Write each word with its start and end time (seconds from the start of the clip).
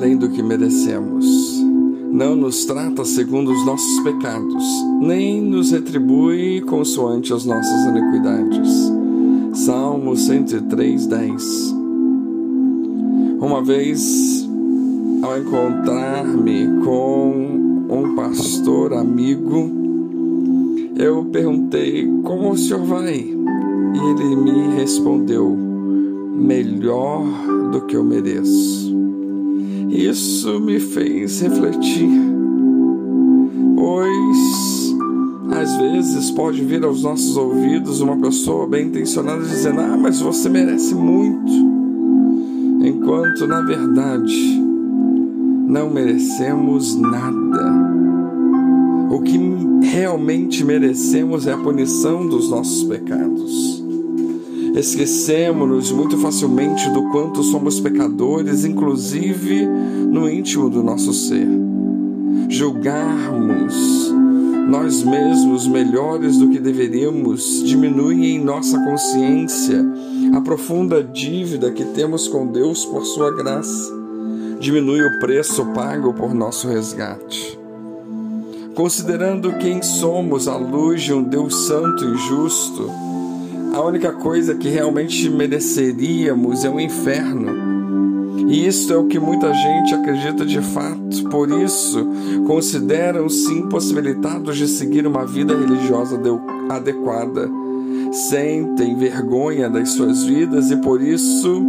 além 0.00 0.16
do 0.16 0.30
que 0.30 0.42
merecemos. 0.42 1.62
Não 2.10 2.34
nos 2.34 2.64
trata 2.64 3.04
segundo 3.04 3.52
os 3.52 3.66
nossos 3.66 4.00
pecados, 4.00 4.64
nem 4.98 5.42
nos 5.42 5.72
retribui 5.72 6.62
consoante 6.62 7.34
as 7.34 7.44
nossas 7.44 7.84
iniquidades. 7.84 8.90
Salmo 9.52 10.16
103, 10.16 11.06
10. 11.06 11.74
Uma 13.40 13.62
vez, 13.62 14.48
ao 15.22 15.38
encontrar-me 15.38 16.66
com 16.82 17.86
um 17.90 18.14
pastor 18.16 18.94
amigo, 18.94 19.70
eu 20.96 21.26
perguntei 21.26 22.08
como 22.22 22.52
o 22.52 22.56
senhor 22.56 22.84
vai 22.84 23.18
e 23.18 23.98
ele 23.98 24.36
me 24.36 24.76
respondeu: 24.76 25.54
melhor 26.36 27.22
do 27.70 27.82
que 27.82 27.96
eu 27.96 28.02
mereço. 28.02 28.79
Isso 29.90 30.60
me 30.60 30.78
fez 30.78 31.40
refletir, 31.40 32.08
pois 33.74 34.94
às 35.50 35.76
vezes 35.76 36.30
pode 36.30 36.64
vir 36.64 36.84
aos 36.84 37.02
nossos 37.02 37.36
ouvidos 37.36 38.00
uma 38.00 38.16
pessoa 38.16 38.68
bem 38.68 38.86
intencionada 38.86 39.42
dizendo: 39.42 39.80
Ah, 39.80 39.96
mas 40.00 40.20
você 40.20 40.48
merece 40.48 40.94
muito, 40.94 41.52
enquanto 42.84 43.48
na 43.48 43.60
verdade 43.62 44.62
não 45.66 45.90
merecemos 45.90 46.94
nada. 46.94 47.90
O 49.10 49.20
que 49.22 49.38
realmente 49.82 50.64
merecemos 50.64 51.48
é 51.48 51.52
a 51.52 51.58
punição 51.58 52.28
dos 52.28 52.48
nossos 52.48 52.84
pecados. 52.84 53.79
Esquecemos-nos 54.74 55.90
muito 55.90 56.16
facilmente 56.18 56.88
do 56.90 57.10
quanto 57.10 57.42
somos 57.42 57.80
pecadores, 57.80 58.64
inclusive 58.64 59.66
no 59.66 60.28
íntimo 60.28 60.70
do 60.70 60.82
nosso 60.82 61.12
ser. 61.12 61.48
Julgarmos 62.48 64.14
nós 64.68 65.02
mesmos 65.02 65.66
melhores 65.66 66.38
do 66.38 66.48
que 66.48 66.60
deveríamos 66.60 67.64
diminui 67.64 68.26
em 68.26 68.38
nossa 68.38 68.78
consciência 68.84 69.84
a 70.32 70.40
profunda 70.40 71.02
dívida 71.02 71.72
que 71.72 71.84
temos 71.86 72.28
com 72.28 72.46
Deus 72.46 72.84
por 72.84 73.04
Sua 73.04 73.34
graça, 73.34 73.92
diminui 74.60 75.02
o 75.02 75.18
preço 75.18 75.66
pago 75.74 76.12
por 76.12 76.32
nosso 76.32 76.68
resgate 76.68 77.58
considerando 78.80 79.52
quem 79.58 79.82
somos 79.82 80.48
à 80.48 80.56
luz 80.56 81.02
de 81.02 81.12
um 81.12 81.22
Deus 81.22 81.66
santo 81.66 82.02
e 82.02 82.16
justo, 82.16 82.90
a 83.72 83.80
única 83.82 84.12
coisa 84.12 84.54
que 84.54 84.68
realmente 84.68 85.28
mereceríamos 85.28 86.64
é 86.64 86.70
o 86.70 86.80
inferno. 86.80 87.70
E 88.48 88.66
isto 88.66 88.92
é 88.92 88.96
o 88.96 89.06
que 89.06 89.18
muita 89.18 89.52
gente 89.52 89.94
acredita 89.94 90.44
de 90.44 90.60
fato, 90.60 91.28
por 91.30 91.50
isso 91.50 92.04
consideram-se 92.46 93.52
impossibilitados 93.52 94.56
de 94.56 94.66
seguir 94.66 95.06
uma 95.06 95.24
vida 95.24 95.56
religiosa 95.56 96.20
adequada. 96.68 97.48
Sentem 98.12 98.96
vergonha 98.96 99.70
das 99.70 99.90
suas 99.90 100.24
vidas 100.24 100.70
e 100.70 100.76
por 100.78 101.00
isso 101.00 101.62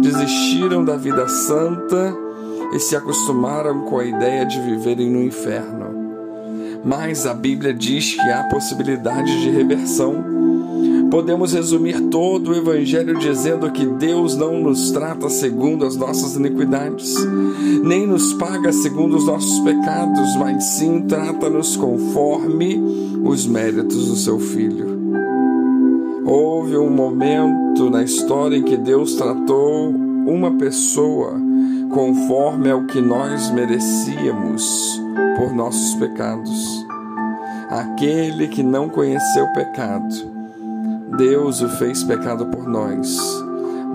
desistiram 0.00 0.84
da 0.84 0.96
vida 0.96 1.26
santa 1.28 2.16
e 2.72 2.78
se 2.78 2.94
acostumaram 2.94 3.80
com 3.82 3.98
a 3.98 4.04
ideia 4.04 4.44
de 4.44 4.60
viverem 4.60 5.10
no 5.10 5.22
inferno 5.22 6.04
mas 6.84 7.26
a 7.26 7.32
Bíblia 7.32 7.72
diz 7.72 8.14
que 8.14 8.30
há 8.30 8.44
possibilidade 8.44 9.40
de 9.40 9.48
reversão. 9.48 10.33
Podemos 11.14 11.52
resumir 11.52 12.08
todo 12.08 12.50
o 12.50 12.56
Evangelho 12.56 13.16
dizendo 13.16 13.70
que 13.70 13.86
Deus 13.86 14.36
não 14.36 14.60
nos 14.60 14.90
trata 14.90 15.28
segundo 15.30 15.86
as 15.86 15.94
nossas 15.94 16.34
iniquidades, 16.34 17.14
nem 17.84 18.04
nos 18.04 18.32
paga 18.32 18.72
segundo 18.72 19.16
os 19.16 19.24
nossos 19.24 19.60
pecados, 19.60 20.34
mas 20.36 20.64
sim 20.64 21.02
trata-nos 21.02 21.76
conforme 21.76 22.82
os 23.22 23.46
méritos 23.46 24.08
do 24.08 24.16
seu 24.16 24.40
Filho. 24.40 24.88
Houve 26.26 26.76
um 26.76 26.90
momento 26.90 27.88
na 27.88 28.02
história 28.02 28.56
em 28.56 28.64
que 28.64 28.76
Deus 28.76 29.14
tratou 29.14 29.90
uma 29.90 30.50
pessoa 30.58 31.40
conforme 31.90 32.72
ao 32.72 32.86
que 32.86 33.00
nós 33.00 33.52
merecíamos 33.52 35.00
por 35.36 35.54
nossos 35.54 35.94
pecados. 35.94 36.84
Aquele 37.70 38.48
que 38.48 38.64
não 38.64 38.88
conheceu 38.88 39.46
pecado, 39.52 40.33
Deus 41.16 41.60
o 41.62 41.68
fez 41.68 42.02
pecado 42.02 42.46
por 42.46 42.68
nós. 42.68 43.16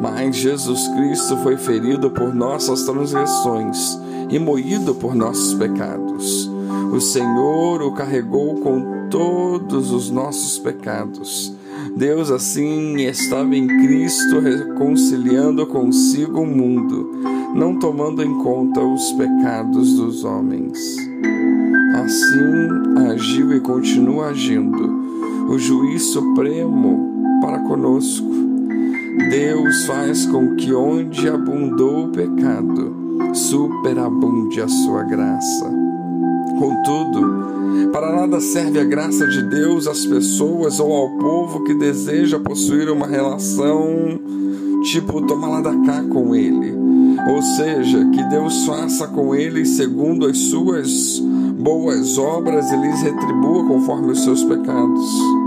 Mas 0.02 0.38
Jesus 0.38 0.88
Cristo 0.96 1.35
foi 1.38 1.57
ferido 1.57 2.09
por 2.09 2.34
nossas 2.34 2.84
transgressões 2.84 4.00
e 4.30 4.40
moído 4.40 4.96
por 4.96 5.13
nossos 5.13 5.53
pecados. 5.53 6.50
O 6.94 7.02
Senhor 7.02 7.81
o 7.81 7.94
carregou 7.94 8.56
com 8.62 9.09
todos 9.09 9.91
os 9.91 10.09
nossos 10.09 10.57
pecados. 10.59 11.53
Deus 11.96 12.31
assim 12.31 13.02
estava 13.02 13.53
em 13.56 13.68
Cristo 13.68 14.40
reconciliando 14.40 15.66
consigo 15.68 16.41
o 16.41 16.46
mundo, 16.46 17.12
não 17.53 17.78
tomando 17.78 18.24
em 18.24 18.38
conta 18.38 18.80
os 18.80 19.12
pecados 19.13 19.97
dos 19.97 20.24
homens. 20.24 20.78
Assim 21.96 23.09
agiu 23.12 23.53
e 23.53 23.59
continua 23.59 24.28
agindo 24.28 25.00
o 25.50 25.58
juiz 25.58 26.04
supremo 26.04 27.40
para 27.42 27.60
conosco. 27.60 28.28
Deus 29.32 29.86
faz 29.86 30.26
com 30.28 30.56
que 30.56 30.72
onde 30.74 31.28
abundou 31.28 32.06
o 32.06 32.10
pecado, 32.10 32.96
superabunde 33.34 34.62
a 34.62 34.68
sua 34.68 35.04
graça. 35.04 35.66
Contudo, 36.60 37.90
para 37.92 38.16
nada 38.16 38.40
serve 38.40 38.80
a 38.80 38.84
graça 38.84 39.26
de 39.28 39.42
Deus 39.50 39.88
às 39.88 40.06
pessoas 40.06 40.80
ou 40.80 40.94
ao 40.94 41.10
povo 41.18 41.64
que 41.64 41.74
deseja 41.74 42.40
possuir 42.40 42.90
uma 42.90 43.08
relação 43.08 44.20
tipo 44.84 45.22
toma 45.26 45.48
lá 45.48 45.62
da 45.62 45.76
cá 45.81 46.04
com 46.04 46.36
Ele. 46.36 46.78
Ou 47.28 47.42
seja, 47.42 48.06
que 48.12 48.24
Deus 48.30 48.66
faça 48.66 49.08
com 49.08 49.36
eles 49.36 49.70
segundo 49.70 50.26
as 50.26 50.38
suas 50.38 51.20
boas 51.60 52.18
obras 52.18 52.72
e 52.72 52.78
lhes 52.78 53.02
retribua 53.02 53.66
conforme 53.66 54.12
os 54.12 54.24
seus 54.24 54.44
pecados. 54.44 55.39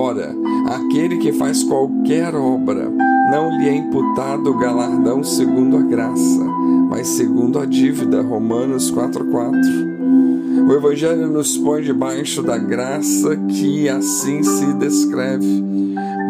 Ora, 0.00 0.32
aquele 0.68 1.18
que 1.18 1.32
faz 1.32 1.64
qualquer 1.64 2.32
obra, 2.32 2.88
não 3.32 3.58
lhe 3.58 3.68
é 3.68 3.74
imputado 3.74 4.48
o 4.48 4.56
galardão 4.56 5.24
segundo 5.24 5.76
a 5.76 5.82
graça, 5.82 6.44
mas 6.88 7.08
segundo 7.08 7.58
a 7.58 7.66
dívida. 7.66 8.22
Romanos 8.22 8.92
4,4. 8.92 10.68
O 10.68 10.72
Evangelho 10.72 11.26
nos 11.26 11.58
põe 11.58 11.82
debaixo 11.82 12.44
da 12.44 12.56
graça 12.56 13.34
que 13.48 13.88
assim 13.88 14.40
se 14.44 14.72
descreve, 14.74 15.64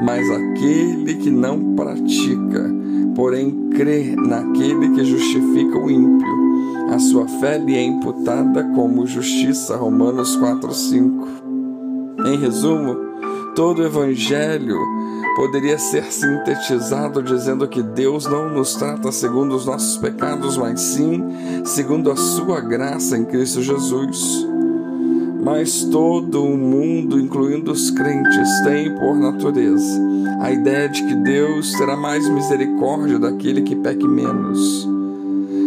mas 0.02 0.30
aquele 0.30 1.16
que 1.16 1.30
não 1.30 1.74
pratica, 1.74 2.74
porém 3.14 3.68
crê 3.72 4.16
naquele 4.16 4.94
que 4.94 5.04
justifica 5.04 5.78
o 5.78 5.90
ímpio, 5.90 6.26
a 6.90 6.98
sua 6.98 7.28
fé 7.28 7.58
lhe 7.58 7.74
é 7.74 7.82
imputada 7.82 8.64
como 8.74 9.06
justiça. 9.06 9.76
Romanos 9.76 10.38
4,5. 10.38 11.28
Em 12.24 12.38
resumo, 12.38 13.07
todo 13.58 13.80
o 13.80 13.84
Evangelho 13.84 14.78
poderia 15.34 15.76
ser 15.78 16.04
sintetizado 16.12 17.20
dizendo 17.20 17.66
que 17.66 17.82
Deus 17.82 18.24
não 18.24 18.48
nos 18.48 18.76
trata 18.76 19.10
segundo 19.10 19.56
os 19.56 19.66
nossos 19.66 19.96
pecados, 19.96 20.56
mas 20.56 20.80
sim 20.80 21.20
segundo 21.64 22.08
a 22.12 22.14
sua 22.14 22.60
graça 22.60 23.18
em 23.18 23.24
Cristo 23.24 23.60
Jesus. 23.60 24.47
Mas 25.42 25.82
todo 25.82 26.44
o 26.44 26.56
mundo, 26.56 27.18
incluindo 27.18 27.72
os 27.72 27.91
crentes, 27.91 28.48
tem 28.62 28.94
por 28.94 29.16
natureza 29.16 30.00
a 30.41 30.52
ideia 30.52 30.88
de 30.88 31.02
que 31.02 31.16
Deus 31.16 31.72
terá 31.72 31.97
mais 31.97 32.28
misericórdia 32.28 33.18
daquele 33.18 33.62
que 33.62 33.74
peque 33.74 34.06
menos. 34.06 34.88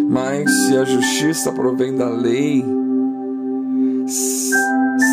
Mas 0.10 0.50
se 0.50 0.78
a 0.78 0.86
justiça 0.86 1.52
provém 1.52 1.94
da 1.94 2.08
lei, 2.08 2.64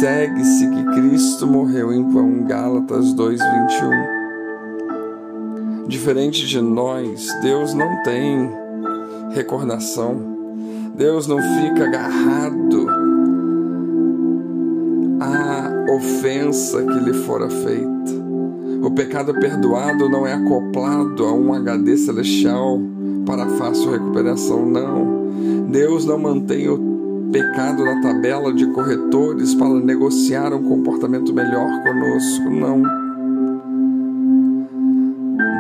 segue-se 0.01 0.69
que 0.71 0.85
Cristo 0.85 1.47
morreu 1.47 1.93
em 1.93 2.09
vão. 2.09 2.45
Gálatas 2.45 3.13
2:21. 3.15 4.19
Diferente 5.89 6.47
de 6.47 6.61
nós, 6.61 7.29
Deus 7.43 7.75
não 7.75 8.03
tem 8.03 8.51
recordação. 9.31 10.17
Deus 10.97 11.27
não 11.27 11.39
fica 11.39 11.85
agarrado 11.85 12.87
à 15.21 15.93
ofensa 15.95 16.83
que 16.83 17.01
lhe 17.01 17.15
fora 17.15 17.49
feita. 17.49 17.89
O 18.83 18.91
pecado 18.93 19.35
perdoado 19.35 20.09
não 20.09 20.27
é 20.27 20.35
acoplado 20.35 21.25
a 21.25 21.33
um 21.33 21.53
HD 21.53 21.97
celestial 21.97 22.81
para 23.27 23.49
fácil 23.51 23.91
recuperação, 23.91 24.65
não. 24.65 25.19
Deus 25.71 26.05
não 26.05 26.19
mantém 26.19 26.69
o 26.69 26.88
pecado 27.31 27.85
na 27.85 28.01
tabela 28.01 28.53
de 28.53 28.67
corretores 28.69 29.55
para 29.55 29.69
negociar 29.69 30.53
um 30.53 30.63
comportamento 30.63 31.33
melhor 31.33 31.83
conosco, 31.83 32.51
não. 32.51 32.83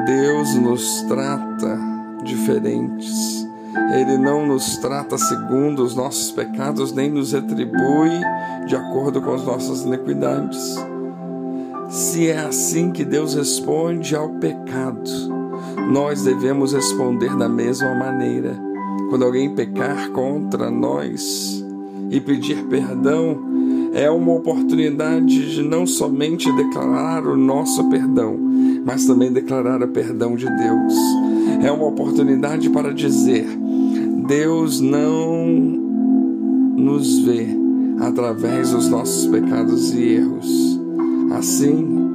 Deus 0.07 0.55
nos 0.55 1.03
trata 1.03 1.79
diferentes. 2.25 3.47
Ele 3.95 4.17
não 4.17 4.47
nos 4.47 4.77
trata 4.79 5.19
segundo 5.19 5.83
os 5.83 5.95
nossos 5.95 6.33
pecados, 6.33 6.93
nem 6.93 7.11
nos 7.11 7.33
retribui 7.33 8.11
de 8.67 8.75
acordo 8.75 9.21
com 9.21 9.35
as 9.35 9.45
nossas 9.45 9.83
iniquidades. 9.83 10.77
Se 11.89 12.29
é 12.29 12.39
assim 12.39 12.91
que 12.91 13.05
Deus 13.05 13.35
responde 13.35 14.15
ao 14.15 14.31
pecado, 14.31 15.11
nós 15.91 16.23
devemos 16.23 16.73
responder 16.73 17.35
da 17.37 17.49
mesma 17.49 17.95
maneira. 17.95 18.59
Quando 19.09 19.25
alguém 19.25 19.55
pecar 19.55 20.11
contra 20.11 20.71
nós 20.71 21.58
e 22.11 22.21
pedir 22.21 22.65
perdão, 22.65 23.39
é 23.93 24.11
uma 24.11 24.33
oportunidade 24.33 25.55
de 25.55 25.63
não 25.63 25.87
somente 25.87 26.51
declarar 26.53 27.27
o 27.27 27.37
nosso 27.37 27.89
perdão, 27.89 28.39
mas 28.85 29.07
também 29.07 29.33
declarar 29.33 29.83
o 29.83 29.89
perdão 29.89 30.37
de 30.37 30.47
Deus. 30.47 30.95
É 31.63 31.73
uma 31.73 31.87
oportunidade 31.87 32.71
para 32.71 32.93
dizer: 32.93 33.47
Deus 34.27 34.81
não 34.81 35.47
nos 36.77 37.19
vê 37.21 37.47
através 38.01 38.71
dos 38.71 38.89
nossos 38.89 39.27
pecados 39.27 39.93
e 39.93 40.03
erros. 40.15 40.81
Assim, 41.33 42.09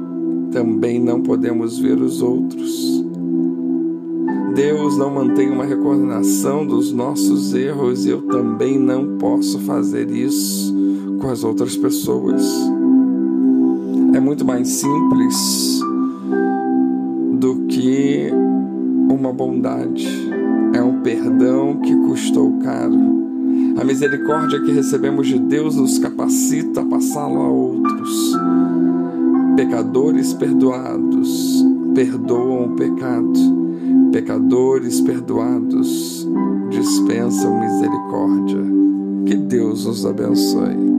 também 0.50 1.00
não 1.00 1.20
podemos 1.20 1.78
ver 1.78 1.98
os 2.00 2.22
outros. 2.22 2.83
Deus 4.54 4.96
não 4.96 5.10
mantém 5.10 5.50
uma 5.50 5.64
recordação 5.64 6.64
dos 6.64 6.92
nossos 6.92 7.52
erros 7.54 8.06
e 8.06 8.10
eu 8.10 8.22
também 8.22 8.78
não 8.78 9.18
posso 9.18 9.58
fazer 9.60 10.08
isso 10.10 10.72
com 11.20 11.28
as 11.28 11.42
outras 11.42 11.76
pessoas. 11.76 12.42
É 14.14 14.20
muito 14.20 14.44
mais 14.44 14.68
simples 14.68 15.80
do 17.32 17.66
que 17.66 18.30
uma 19.10 19.32
bondade. 19.32 20.08
É 20.72 20.80
um 20.80 21.00
perdão 21.00 21.80
que 21.80 21.94
custou 22.06 22.56
caro. 22.60 22.94
A 23.76 23.82
misericórdia 23.82 24.60
que 24.60 24.70
recebemos 24.70 25.26
de 25.26 25.38
Deus 25.38 25.74
nos 25.74 25.98
capacita 25.98 26.80
a 26.80 26.84
passá-lo 26.84 27.40
a 27.40 27.48
outros. 27.48 28.38
Pecadores 29.56 30.32
perdoados 30.32 31.64
perdoam 31.92 32.66
o 32.66 32.76
pecado. 32.76 33.63
Pecadores 34.14 35.00
perdoados 35.00 36.24
dispensam 36.70 37.58
misericórdia. 37.58 38.62
Que 39.26 39.34
Deus 39.34 39.86
nos 39.86 40.06
abençoe. 40.06 40.93